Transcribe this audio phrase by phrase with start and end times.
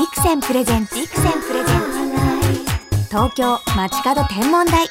[0.00, 1.80] ビクセンプレゼンツビクセンプレゼン
[2.94, 3.08] ツ。
[3.10, 4.88] 東京街角天文台。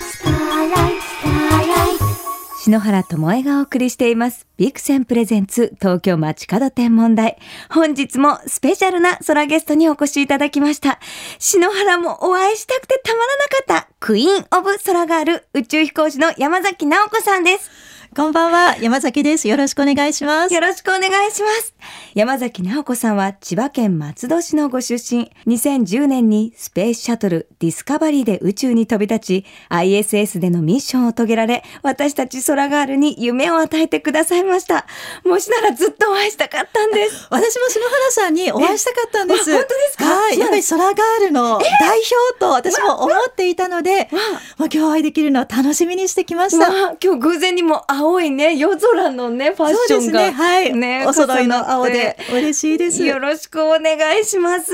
[2.60, 4.46] 篠原智恵がお送りしています。
[4.58, 7.40] ビクセンプレゼンツ東京街角天文台。
[7.72, 11.00] 本日もスペシャルな空ゲストにお越しいただきました。
[11.40, 17.72] 篠原もお会いしたくてたまらなかったクイーンオブ空がある宇宙飛行士の山崎直子さんです。
[18.16, 19.48] こんばんは、山崎です。
[19.48, 20.54] よろしくお願いします。
[20.54, 21.76] よろしくお願いします。
[22.16, 25.32] 山崎直子さんは千葉県松戸市のご出身。
[25.46, 34.88] 2010年にスペースシャトルディスカバリーで宇宙に飛び立ち、ISS でのミッションを遂げられ、私たち空ガールに夢を与えてくださいました。
[35.24, 37.28] もしならずっとお会いしたかったんです。
[37.30, 39.52] 私も篠原さんにお会いしたかったんです。
[39.54, 40.06] 本当ですか？
[40.06, 40.40] はい。
[40.40, 40.96] やっぱり空ガー
[41.26, 44.10] ルの代表と私も思っていたので、
[44.58, 46.68] まあ、今日お会いできるのを楽しみにしてきました。
[47.02, 50.22] 今日偶然にも青いね、夜空のね、ファッションが。
[50.22, 50.74] ね、はい。
[50.74, 53.04] ね、お揃いの青で嬉しいです。
[53.04, 54.72] よろしくお願いします。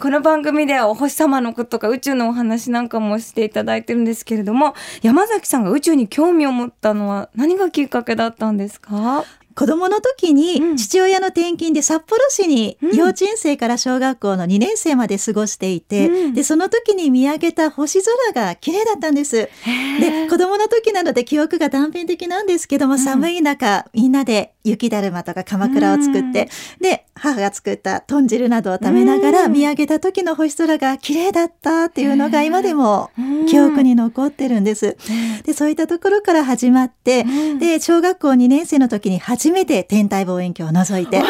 [0.00, 9.24] この番組ではお星様のこととか宇宙のお話なんかもしていただいてるんですけれども、山崎さんが宇宙に興味を持ったのは何がきっかけだったんですか？
[9.54, 19.48] 子供の時に父親の転勤で札幌市に幼稚園生から小学校の2年生まで過ごしていて、うん、でその時に見上げた星空が綺麗だったんです。
[20.00, 26.32] で子供の時なので記憶が断片的なんですけども、寒い中みんなで雪だるまとか鎌倉を作って、うん、
[26.80, 33.10] で母が作った豚汁などを食べながら見上げた時の星空が綺麗だったっていうのが今でも
[33.48, 34.96] 記憶に残ってるんです。
[35.44, 37.24] でそういったところから始まって、
[37.58, 41.22] で小学校2年生の時に初初めて天体望遠鏡を覗いて。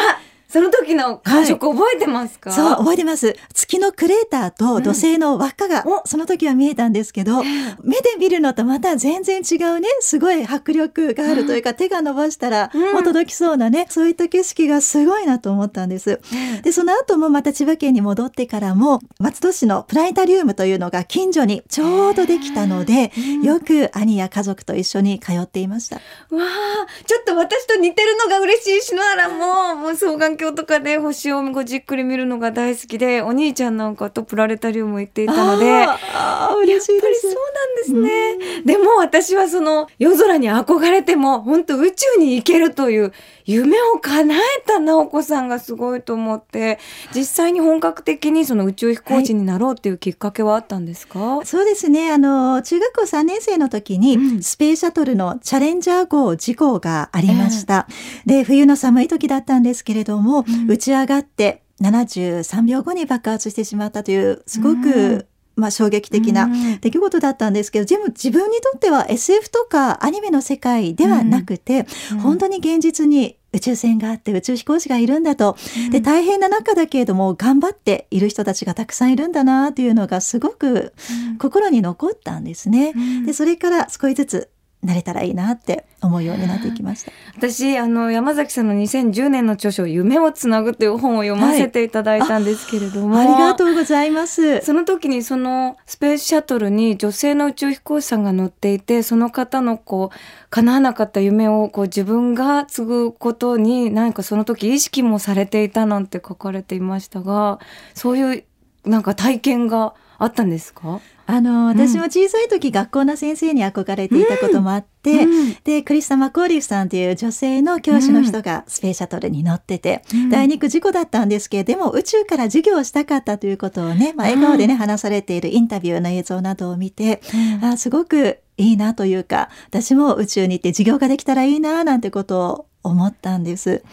[0.55, 3.35] その時の感触覚えてますか、はい、そう、覚えてます。
[3.53, 7.43] 月のクレーターと土星の輪っかが、うん、その時は見えたんですけど、
[7.83, 16.21] 目で見るのとまた全然違うね、すごい迫力があるというか、うん、手が伸ばしたらもう届きそうなね、そういった景色がすごいなと思ったんです。
[16.63, 23.11] で、その後もまた千葉県に戻ってからも、松戸市のプラネタリウムというのが近所にちょうどできたので、
[23.43, 25.97] よく兄や家族と一緒に通っていました。
[25.97, 26.01] わ
[26.31, 37.21] あ、ちょっと私と似てるのが嬉しい篠原も、もう双眼鏡鏡とかで星をごじっくり見るのが大好きでお兄ちゃんなんかとプラネタリウム行っていたのでああ嬉しいです。
[37.21, 43.13] そうなんですね、でも私はその夜空に憧れても本当宇宙に行けるという
[43.45, 46.79] 夢を叶えた直子さんがすごいと思って
[47.13, 52.11] 実際に本格的にその宇宙飛行士になろうっていうきっかけはあったんですか、はい、そうですね。
[52.11, 66.49] あの中学校3年生の時に、スペースシャトルのチャレンジャー号事故がありました、えー、で冬の寒い時だったんですけれども、うん、打ち上がって73秒後に爆発してしまったというすごく、まあ、衝撃的な
[66.81, 75.55] 出来事だったんですけど、全部自分にとっては SF とかアニメの世界ではなくて、うん、本当に現実に宇宙船があって宇宙飛行士がいるんだと、
[75.85, 80.93] うん、で大変な中だけれども頑張っている人たちがたくさんいるんだなというのがすごく
[81.39, 82.93] 心に残ったんですね。
[82.95, 84.49] うん、でそれから少しずつ
[84.85, 87.11] なれたらいいなって思うようになっていきました。
[87.35, 94.61] 私あの山崎さんの2010年の著書夢をつなぐという本を読ませていただいたんですけれども、はい、ありがとうございます。
[94.61, 107.59] その時にそのスペースシャトルに女性の宇宙飛行士さんが乗っていて、その方のこう叶わなかった夢をこう自分が継ぐことに何かその時意識もされていたなんて書かれていましたが、
[107.93, 108.43] そういう
[108.85, 111.01] なんか体験があったんですか？
[111.27, 127.21] あの私も小さい時、うん、学校の先生に憧れていたこともあって、うん、でクリスタ・マコーリフさんという女性の教師の人がスペースシャトルに乗ってて、うん、第2区事故だったんですけれども宇宙から授業をしたかったということをね、まあ、笑顔でね話されているインタビューの映像などを見て、
[127.61, 133.83] あすごくいいなというか私も宇宙に行って授業ができたらいいななんてことを思ったんです。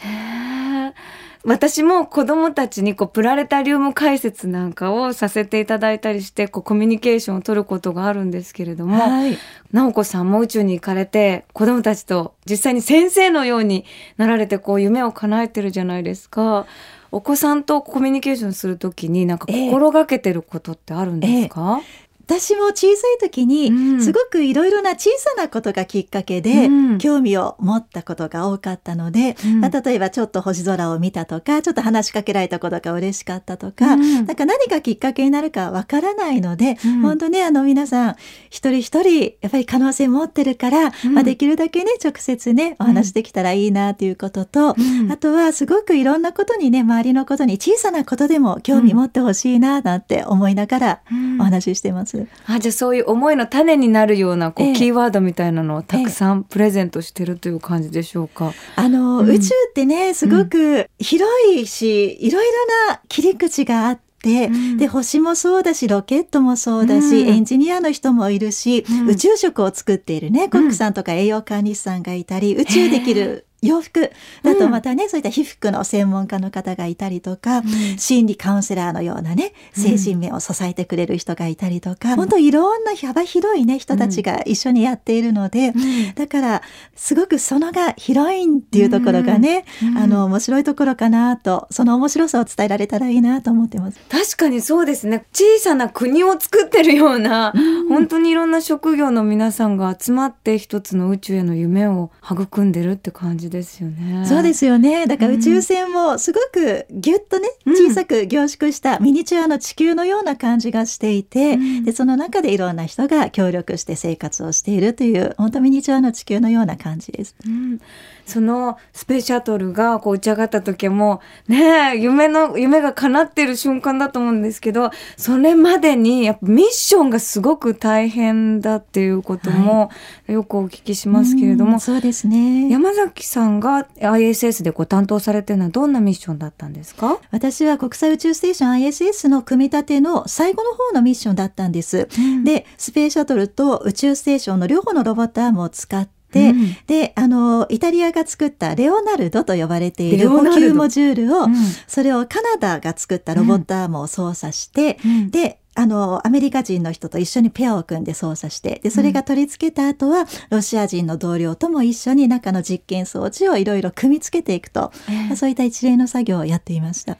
[1.44, 9.36] 私も子供たちにこうプラネタリウム解説なんかをさせていただいたりしてこうコミュニケーションを取ることがあるんですけれども、はい、
[9.72, 13.84] 直子さんも宇宙に行かれて子供たちと実際に先生のように
[14.16, 16.66] なられてこう夢を叶えてるじゃないですか。
[17.14, 38.16] お子さんとコミュニケーションするときになんか心がけてることってあるんですか、ええ私も小さい時にすごくいろいろな小さなことがきっかけで興味を持ったことが多かったので、うん、まあ、例えばちょっと星空を見たとかちょっと話しかけられたことが嬉しかったとか、うん、なんか何かきっかけになるかわからないので、うん、本当ねあの皆さん
[38.50, 44.76] 一人一人やっぱり可能性持ってるから、まあ、できるだけね直接ねお話できたらいいなということと、
[45.10, 51.00] あとはすごくいろんなことにね周りのことに小さなことでも興味持ってほしいななんて思いながら
[51.40, 52.11] お話ししてます。。
[52.46, 58.52] あじゃあそういう思いの種になるようなこう、えキーワードみたいなのをたくさんプレゼントしてるという感じでしょうか？
[58.76, 62.46] あの、うん、宇宙ってねすごく広いし、いろい
[62.88, 64.12] ろな切り口があって。
[64.22, 74.10] て、うん、で星もそうだしロケットもそうだし、うん、エンジニアの人もいるし、うん、宇宙食を作っているねコックさんとか栄養管理士さんがいたり、宇宙できる洋服。
[74.42, 85.72] だとまたね、うん、そういった皮膚の専門家の方がいたりとか、うん、心理カウンセラーのようなね精神面を支えてくれる人がいたりとか、うん、本当いろんな幅広いね人たちが一緒にやっているので、
[86.14, 86.62] だから
[86.96, 89.64] すごくそのが広いんっていうところがね、
[89.96, 93.98] あの面白いところかなとその面白さを伝えられたらいいなと思ってます。
[94.08, 95.24] 確かにそうですね。
[95.32, 97.52] 小さな国を作ってるような、
[97.88, 104.26] 本当にいろんな職業の皆さんが集まって一つの宇宙への夢を育んでるって感じですよね。
[104.26, 105.06] そうですよね。
[105.06, 117.36] だから宇宙船もすごくぎゅっとね、小さく凝縮したミニチュアの地球のような感じがしていて、うん、でその中でいろんな人が協力して生活をしているという本当ミニチュアの地球のような感じです。
[117.46, 117.80] うん、
[118.26, 129.90] そのスペースシャトルがこう打ち上がった時もね夢の夢が叶ってる瞬間だと思うんですけどそれまでにやっぱミッションがすごく大変だっていうことも
[130.26, 132.68] よくお聞きしますけれども、はい、そうですね。
[132.68, 137.18] 山崎さんが ISS でご担当されてるのはどんなミッションだったんですか？
[137.30, 142.08] 私は国際宇宙ステーション ISS の組み立ての最後の方のミッションだったんです。
[142.18, 151.54] うん、でスペースシャトルと宇宙ステーションの両方のロボットアームを使ってで、うん、で、あの、イタリアが作ったレオナルドと呼ばれている補給モジュールを、うん、
[151.86, 167.16] それをカナダが作ったロボットアームを操作して、うん、で、あの、アメリカ人の人と一緒にペアを組んで操作して、で、それが取り付けた後は、ロシア人の同僚とも一緒に中の実験装置をいろいろ組み付けていくと、えー、そういった一連の作業をやっていました。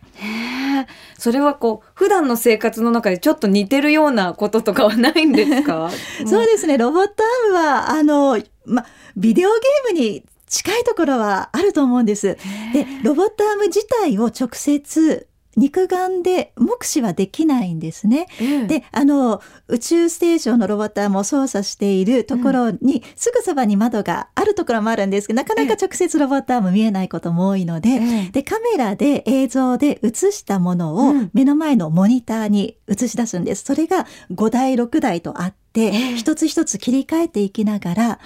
[1.19, 5.91] それはこう、普段の生活の中でちょっと似てるようなこととかはないんですか？
[6.27, 8.85] そうですね、ロボットアームは、あの、ま、
[9.17, 12.37] ビデオゲームに近いところはあると思うんです。
[12.75, 15.27] で、ロボットアーム自体を直接
[15.57, 18.27] 肉眼で目視はできないんですね。
[18.41, 33.65] うん、であの宇宙ステーションのロボットも操作しているところに、うん、すぐそばに窓があるところもあるんですけどなかなか直接ロボットアーム見えないことも多いのでうん、でカメラで映像で映したものを目の前のモニターに映し出すんです。
[33.65, 38.19] それが5台6台とあって、一つ一つ切り替えていきながら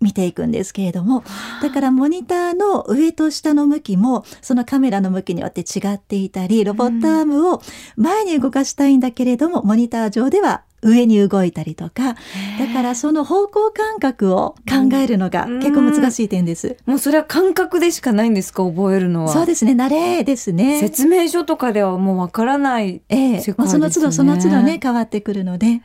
[0.00, 1.22] 見ていくんですけれども、
[1.62, 7.60] だからモニターの上と下の向きもそのカメラの向きによって違っていたりロボットアームを
[7.96, 12.14] 前に動かしたいんだけれども、モニター上では上に動いたりとか
[12.58, 18.64] だからその方向感覚を考えるのが結構難しい点です、うん、もうそれは感覚でしかないんですか？
[18.64, 19.32] 覚えるのは。
[19.32, 19.72] そうですね。
[19.72, 20.80] 慣れですね。
[20.80, 23.36] 説明書とかではもうわからないええ。
[23.38, 25.80] ー、まあ、その都度その都度ね変わってくるので。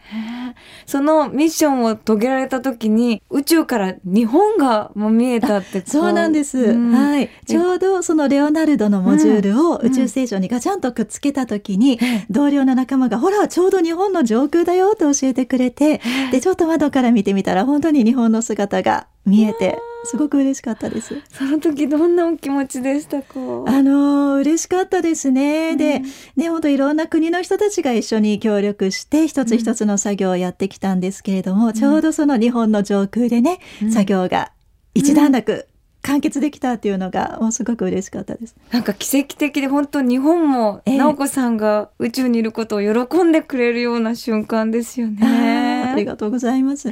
[0.85, 7.29] そのミッションを遂げられた時に宇宙から日本がもう見えたってそうなんです、うん、はい。
[7.45, 11.99] ちょうどそのレオナルドのモジュールを宇宙ステーションにガチャンとくっつけた時に、
[12.29, 16.01] 同僚の仲間がほらちょうど日本の上空だよと教えてくれて
[16.31, 21.21] でちょっと窓から見てみたら本当に日本の姿が見えてすごく嬉しかったです。
[21.29, 23.33] その時どんなお気持ちでしたか？
[23.67, 25.71] あの嬉しかったですね。
[25.71, 26.01] うん、で、
[26.37, 34.51] ね本当いろんな国の人たちが一緒に協力して一つ一つの作業をやってきたんですけれども、うん、ちょうどその日本の上空でね、うん、作業が
[34.93, 35.67] 一段落
[36.01, 38.55] 完結できたっていうのがもうすごく嬉しかったです。
[38.71, 45.91] なんか奇跡的で本当日本も直子さんが宇宙にいることを喜んでくれるような瞬間ですよね。
[45.91, 46.91] ありがとうございます。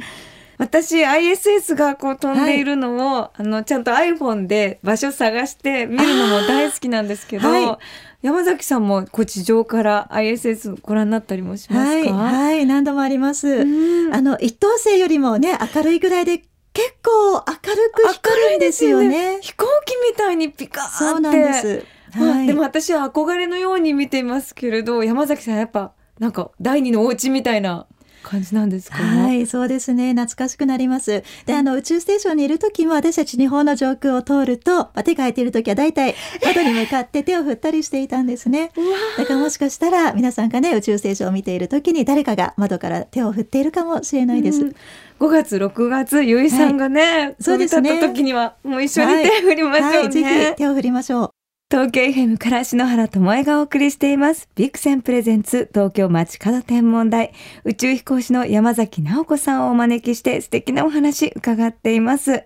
[0.58, 7.78] 私 ISS がこう飛んでいるのを、はい、あのちゃんと iPhone で場所探して見るのも大好きなんですけど、はい、
[8.22, 13.60] 山崎さんもこう地上から ISS ご覧になったりもしますか、はい、はい、何度もあります。
[13.60, 13.64] あ
[14.20, 16.42] の一等星よりもね明るいぐらいで
[16.78, 19.36] 結構明るく光るんですよね。
[19.36, 20.96] ね飛行機みたいにピカーって。
[20.96, 21.84] そうなんです。
[22.12, 27.86] はい、でも私は憧れのように見ていますけれど山崎さんやっぱなんか第二のお家みたいな
[28.28, 28.98] 感じなんですか？
[28.98, 30.10] はいそうですね。
[30.12, 31.22] 懐かしくなります。
[31.46, 38.70] であの宇宙ステーションにいる時も私たち日本の上空を通ると、まあ、手が空いている時は大体窓に向かって手を振ったりしていたんですね。
[39.16, 44.74] だからもしかしたら皆さんがね宇宙ステーションを見ている時に誰かが窓から手を振っているかもしれないです、うん。
[45.20, 47.98] 5月6月ゆいさんがね、はい、そうですね。
[48.00, 51.37] 時にはもう一緒に手を振りましょうね、はいはい、ぜひ手を振りましょう
[51.70, 54.48] 東京 FM から篠原智恵がお送りしています。
[54.54, 57.34] ビクセンプレゼンツ東京街角天文台
[57.64, 62.44] 宇宙飛行士の山崎直子さんをお招きして素敵なお話伺っています。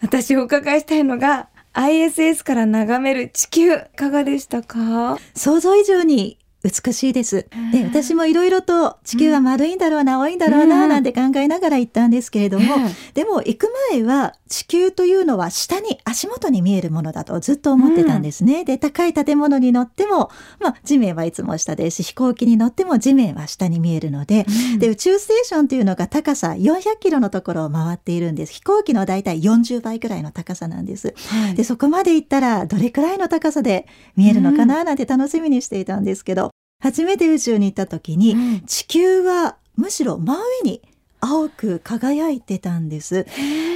[0.00, 5.18] 私お伺いしたいのが ISS から眺める地球いかがでしたか？
[5.34, 7.46] 想像以上に美しいです。
[7.72, 12.76] で、私もいろいろと地球は丸いんだろうな、青いんだろうな、なんて考えながら行ったんですけれども、
[13.14, 18.64] でも行く前は地球というのは下に足元に見えるものだとずっと思ってたんですね。
[18.64, 20.30] で、高い建物に乗っても、
[20.60, 24.46] まあ地面はいつも下ですし、飛行機に乗っても地面は下に見えるので、
[24.78, 28.52] で、宇宙ステーションというのが高さ400キロのところを回っているんです。
[28.52, 31.14] 飛行機のだいたい40倍くらいの高さなんです。
[31.28, 40.82] はい、で、そこまで行ったらどれくらいの高さで見えるのかななんて楽しみにしていたんですけど、初めて宇宙に行った時に、うん、地球はむしろ真上に
[41.20, 43.26] 青く輝いてたんです。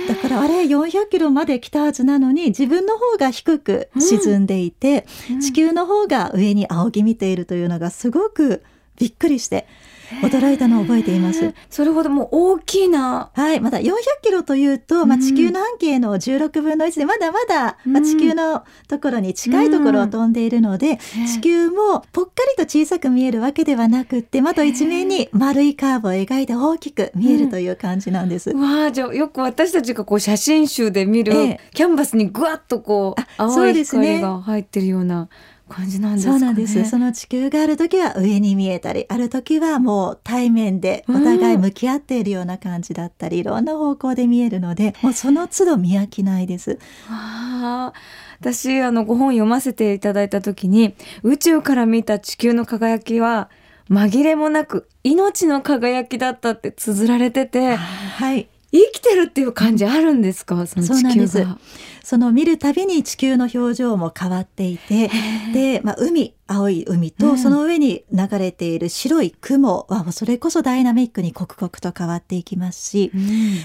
[0.09, 8.63] だからあれ400キロまで来たはずなのに自分の方が低く沈んでいて、うん、地球の方が上に仰ぎ見ているというのがすごく
[8.97, 9.67] びっくりして
[10.23, 11.55] 驚いたのを覚えています。
[11.69, 13.31] それほどもう大きな。
[13.35, 13.61] はい。
[13.61, 28.51] まだ400キロというと、まあ、地球の半径の16分の1で、まだまだ、まあ、地球のところに近いところを飛んでいるので、地球もぽっかりと小さく見えるわけではなくって、窓一面に丸いカーブを描いて大きく見えるという感じなんです。
[28.51, 31.33] わあ、じゃあよく私たちがこう写真集で見る、
[31.75, 35.29] キャンバスにぐわっとこう、青い光が入ってるような。
[35.71, 36.85] 感じなんですか、ね、そうなんです。
[36.85, 46.79] その地球がある時は上に見えたり、ある時はもう対面でお互い向き合っているような感じだったり、うん、いろんな方向で見えるので、もうその都度見飽きないです。
[47.09, 47.93] あ
[48.41, 53.51] 私あのご本読ませていただいた時に宇宙から見た地球の輝きは
[53.91, 60.67] 紛れもなく命の輝きだったって綴られてて、はい、生きてるっていう感じあるんですか？
[60.67, 61.59] その地球が。
[62.03, 65.11] その見るたびに地球の表情も変わっていて
[65.53, 73.13] で、まあ、海青い海とその上に流れている白い雲はそれこそダイナミックに刻々と変わっていきますし、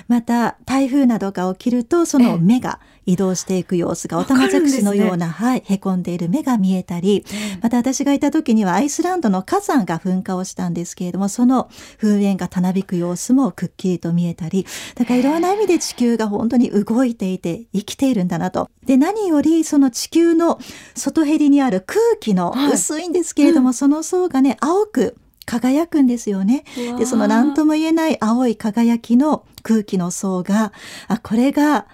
[0.07, 7.25] また台風などが起きるとその目が移動していく様子がオタマジャクシのような、ね、はい、へこんでいる目が見えたり、
[7.61, 14.65] また私がいた時にはアイスランドの火山が噴火をしたんですけれども、その噴煙がたなびく様子もくっきりと見えたり、
[14.95, 18.69] だからいろんな意味で地球が本当に動いていて生きているんだなと。
[18.85, 20.59] で、何よりその地球の
[20.95, 26.63] 外へりにある空気の薄いんですけれども、はいうん、その層がね、青く輝くんですよね。
[26.97, 30.73] で、その何とも言えない青い輝きの空気の層が、
[31.07, 31.87] あ、これが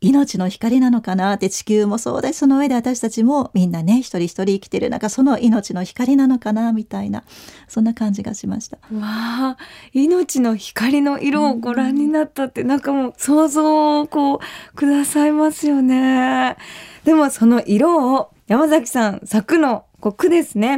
[0.00, 7.24] 命の光なのかなって地球もそうだしその上で私たちもみんなね一人一人生きてるなんかその命の光なのかなみたいな
[7.66, 8.76] そんな感じがしました。
[8.76, 9.56] わあ
[9.92, 16.56] 命の光の色をご覧になったって、うん、なんかもう想像をこうくださいますよね。
[17.04, 20.76] でもその色を山崎さん作の句ですね。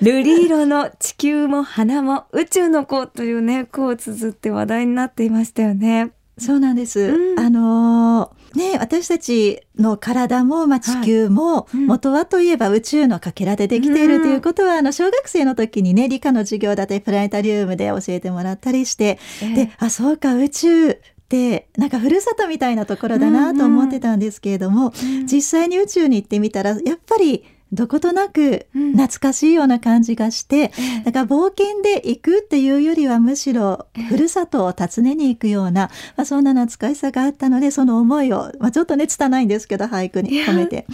[0.00, 6.12] 瑠璃色の地球も花も宇宙の子というね句を綴って話題になっていましたよね。
[6.38, 7.00] そうなんです。
[7.00, 25.16] うん、あのー、ね、私たちの体も、まあ、地球も、元はといえば宇宙のかけらでできているということは、あの、小学生の時にね、理科の授業だったり、プラネタリウムで教えてもらったりして、えー、で、あ、そうか、宇宙、ってなんかふるさとみたいなところだなと思ってたんですけれども、うん。
[25.20, 40.86] うん、実際に宇宙に行ってみたらやっぱりどことなく懐かしいような感じがして、うん、だから冒険で行くっていうよりはむしろふるさとを訪ねに行くような、まあ、そんな懐かしさがあったのでその思いを、まあ、ちょっとね拙いんですけど俳句に込めて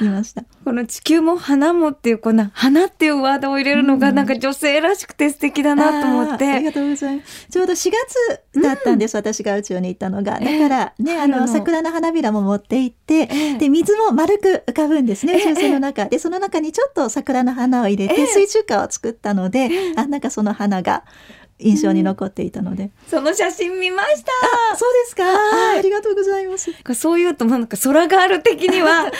[0.00, 0.44] みました。
[0.64, 7.46] この地球も花もっていうこの花っていうワードを入れるのがなんか女性らしくて素敵だなと思って、うん、ありがとうございます。
[7.50, 7.90] ちょうど4
[8.54, 10.40] 月だったんです、うん、私が宇宙に行ったのが。
[10.40, 16.06] だからね、えー、あの桜の花びらも持って行って、えー、で水も丸く浮かぶんですね宇宙船の中。
[16.06, 21.04] でその中にちょっと桜の花を入れて水中花を作ったので、あなんかその花が
[21.58, 24.32] 印象に残っていたので、うん、その写真見ました。
[24.72, 25.24] あそうですか。
[25.24, 26.72] あありがとうございます。
[26.94, 29.12] そういうとなんか空がある的にはもうやっ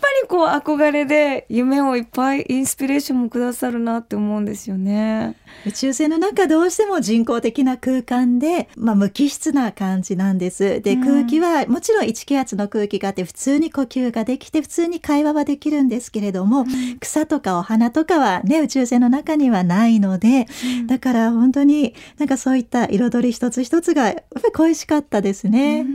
[0.00, 10.80] ぱりこう憧れで夢をいっぱいインスピレーションもくださるなって思うんですよね宇宙船の中どうしても人工的な空間で、まあ、無機質な感じなんです。
[10.82, 20.46] で、空気はもちろん1気圧の空気があって普通に呼吸ができて普通に会話はできるんですけれども、うん、草とかお花とかはね宇宙船の中にはないので、
[20.80, 25.86] うん、だから本当当になんかそういった彩り一つ一つがやっぱり恋しかったですね。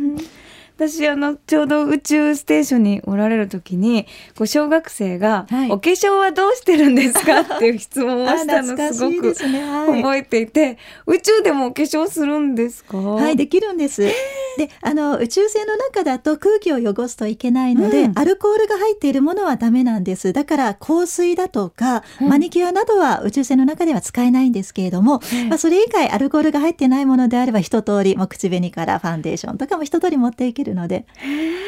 [0.78, 4.06] 私あのちょうど宇宙ステーションにおられる時に
[4.38, 7.42] こう小学生が、はい、お化粧はどうしてるんですか?
[7.58, 12.96] 」っていう質問をしたのすごく覚えていて、宇宙でもお化粧するんですか？
[12.98, 14.04] はいできるんです。
[14.58, 20.34] であの宇宙船の中だと空気を汚すといけないので、うん、アルコールが入っているものはダメなんです。
[20.34, 31.06] だから香水だとか、うん、マニキュアなどは宇宙船の中では使えないんですけれども、うん、まあ、それ以外アルコールが入ってないものであれば一通りもう口紅からファンデーションとかも一通り持っていけるるので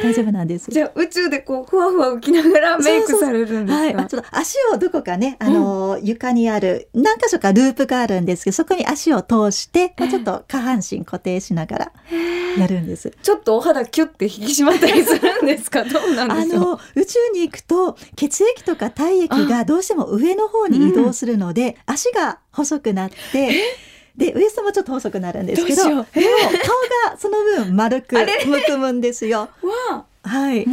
[0.04, 0.70] 大丈夫なんです。
[0.72, 3.98] じゃあ宇宙でこうふわふわ浮きながらメイクされるんですか？
[3.98, 11.92] はい、ちょっと足をどこかねあの、うん、床にある何箇所かループがあるんですけどそこに足を通して、まあ、ちょっと下半身固定しながら
[12.58, 13.12] やるんです。
[13.22, 15.84] ちょっとお肌キュッて引き締まったりするんですか？
[15.90, 23.52] どうなんですか宇宙に行くと血液とか体液がどうしても上の方に移動するので、うん、足が細くなって。
[24.20, 26.22] でウエストもちょっと細くなるんですけどでも顔
[27.12, 29.50] がその分丸くむくむんですよ。
[30.24, 30.66] はい、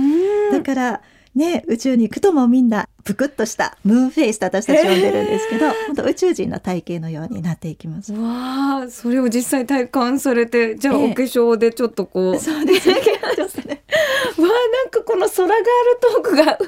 [0.52, 1.00] だから
[1.36, 8.12] ね、宇宙に行くともみんなぷくっとしたムーンフェイスと私たち呼んでるんですけど、本当宇宙人の体型のようになっていきます。
[8.14, 12.38] わあ、それを実際体感されて、じゃあお化粧でちょっとこう。
[12.40, 12.94] そうですね。
[14.38, 15.62] わあ、なんかこの空ガール
[16.00, 16.58] トークが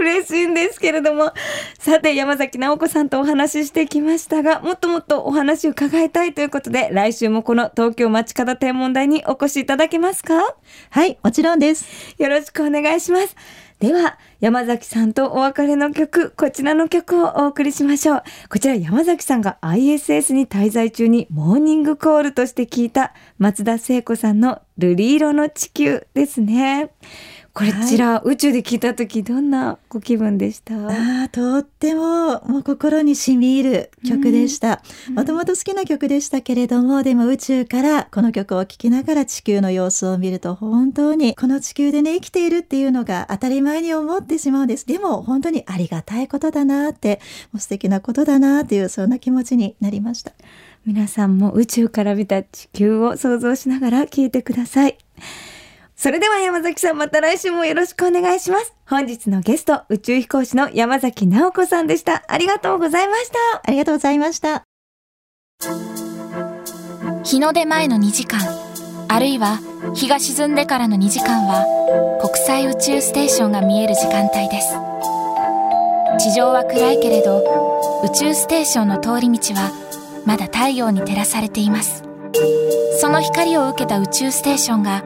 [0.00, 1.32] 嬉しいんですけれども。
[1.78, 10.54] さて、山崎直子さんとお話ししてきましたが、もっともっとお話を伺いたいということで、来週もこの東京街角天文台にお越しいただけますか？
[10.90, 12.14] はい、もちろんです。
[12.18, 13.36] よろしくお願いします。
[13.80, 18.22] では、山崎さんとお別れの曲、こちらの曲をお送りしましょう。
[18.48, 26.90] こちら山崎さんが ISS に滞在中にモーニングコールとして聞いた松田聖子さんの瑠璃色の地球ですね。
[27.58, 30.74] こちら、はい、宇宙で聞いた時どんなご気分でした？
[31.24, 34.80] あとってももう心に染み入る曲でした。
[35.10, 44.86] もともと好きな曲でしたけれどもでも宇宙からこの曲を聴きながら地球の様子を見ると本当にこの地球でね生きているっていうのが当たり前に思ってしまうんです。
[44.86, 47.20] でも本当にありがたいことだなって
[47.52, 50.32] もう素敵なことだなっていうそんな気持ちになりました。
[50.86, 54.96] 皆さんも宇宙から見た地球を想像しながら聞いてください
[55.98, 58.72] それでは山崎さんまた来週もよろしくお願いします。
[58.86, 62.22] 本日のゲスト、宇宙飛行士の山崎直子さんでした。
[62.28, 63.36] ありがとうございました。
[63.64, 64.62] ありがとうございました。
[67.24, 68.38] 日の出前の2時間、
[69.08, 69.58] あるいは
[69.92, 71.66] 日が沈んでからの2時間は、
[72.22, 74.74] 国際宇宙ステーションが見える時間帯です。
[76.24, 77.42] 地上は暗いけれど、
[78.04, 79.72] 宇宙ステーションの通り道は、
[80.24, 82.07] まだ太陽に照らされています。
[83.00, 85.02] その光を受けた宇宙ステーションが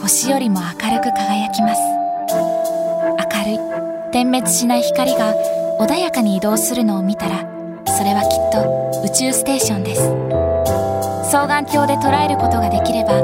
[0.00, 1.80] 星よりも明るく輝きます。
[3.34, 5.34] 明るい点滅しない光が
[5.80, 7.40] 穏やかに移動するのを見たら
[7.86, 10.02] それはきっと宇宙ステーションです。
[11.26, 13.20] 双眼鏡で捉えることができれば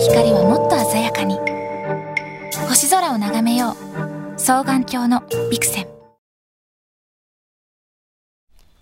[0.00, 1.38] 光はもっと鮮やかに。
[2.68, 4.38] 星空を眺めよう。
[4.38, 5.86] 双眼鏡のビクセン。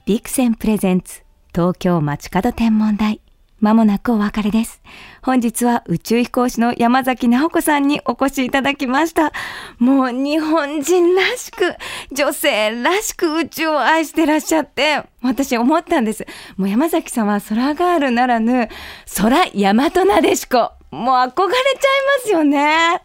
[0.06, 1.22] ビクセンプレゼンツ
[1.54, 3.20] 東京街角天文台。
[3.60, 4.80] まもなくお別れです。
[5.22, 9.32] 本日は宇宙飛行士の山崎直子さんにお越しいただきました。
[9.78, 11.74] もう日本人らしく、
[12.10, 16.26] 女性らしく宇宙を愛してらっしゃって、私思ったんです。
[16.56, 18.68] もう山崎さんは空ガールならぬ、
[19.16, 20.72] 空大和なでしこ。
[20.90, 21.56] もう憧れちゃい
[22.18, 23.02] ますよね。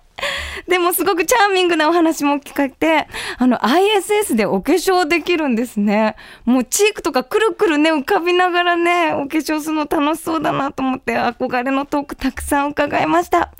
[0.86, 6.15] もすごくチャーミングなお話も聞かれて、あの ISS でお化粧できるんですね。
[6.45, 13.52] もうチークとかくるくるね、浮かびながらね、お化粧するの楽しそうだなと思って憧れのトークたくさん伺いました。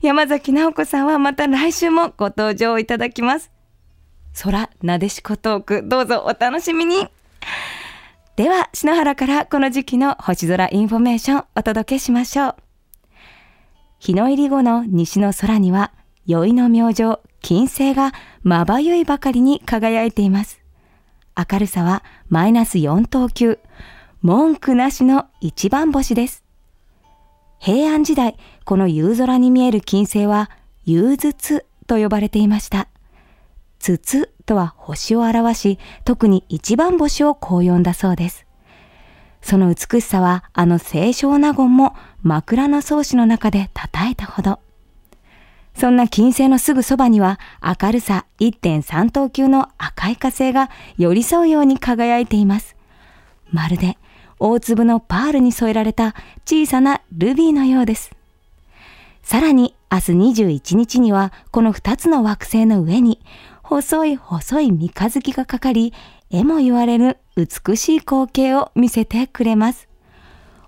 [0.00, 3.50] 山崎直子さんはまた来週もご登場いただきます。
[4.42, 7.08] 空なでしこトーク、どうぞお楽しみに。
[8.36, 12.56] では、篠原からこの時期の星空インフォメーションお届けしましょう。
[13.98, 15.90] 日の入り後の西の空には
[16.28, 18.12] 宵の明星、金星が
[18.42, 20.60] まばゆいばかりに輝いています。
[21.34, 23.58] 明るさはマイナス4等級、
[24.20, 26.44] 文句なしの一番星です。
[27.58, 28.36] 平安時代、
[28.66, 30.50] この夕空に見える金星は、
[30.84, 32.88] 夕星と呼ばれていました。
[33.78, 38.44] 筒とは星を表し、特に一番星をこう呼んだそうです。
[39.40, 44.60] その美しさは、あの清少納言も枕草子の中で称えたほど。
[45.78, 52.74] そんな金星のすぐそばには明るさ1.3等級の赤い火星が寄り添うように輝いています。
[53.52, 53.96] まるで
[54.40, 58.10] 大粒のパールに添えられた小さなルビーのようです。
[59.22, 60.12] さらに明日
[60.48, 63.20] 21日にはこの2つの惑星の上に
[63.62, 65.92] 細い細い三日月がかかり、
[66.30, 69.88] 絵も言われる美しい光景を見せてくれます。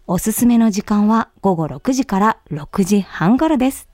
[0.06, 3.88] おすすめの時間は午後6時から6時半頃です。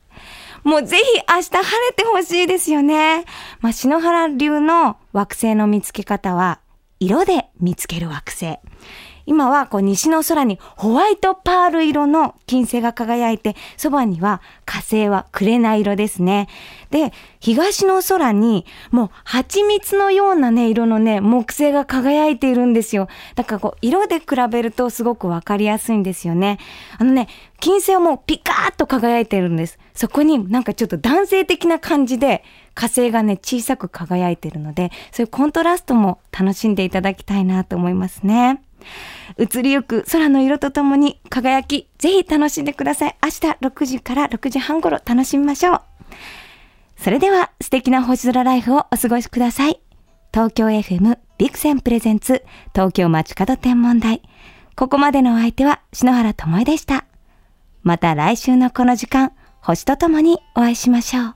[0.65, 3.25] もうぜひ明日晴れてほしいですよね。
[3.61, 6.61] まあ、篠原流の惑星の見つけ方は、
[6.99, 8.59] 色で見つける惑星。
[9.27, 16.49] 今はこう西の空にホワイトパール色の金星が輝いて、そばには火星は紅色ですね。
[16.91, 23.09] で、東の空にもう蜂蜜のようなね、色のね、木星が輝いているんですよ。
[23.35, 26.59] だからこう、色で比べるとすごくわかりやすいんですよね。
[26.99, 27.29] あのね、
[27.61, 29.79] 金星はもうピカーッと輝いているんです。
[29.95, 38.61] そこになんかちょっと男性的な感じで火星がね、小さく輝いているので、そういうコントラストも楽しんでいただきたいなと思いますね。
[39.39, 43.17] 移りゆく空の色とともに輝き、ぜひ楽しんでください。
[43.23, 45.81] 明日6時から6時半頃楽しみましょう。
[46.97, 49.81] それでは素敵な星空ライフをお過ごしください。
[50.33, 52.45] 東京 FM ビクセンプレゼンツ
[52.75, 54.23] 東京街角天文台。
[54.75, 57.07] ここまでのお相手は篠原智恵でした。
[57.83, 61.36] また来週のこの時間、星とともにお会いしましょう。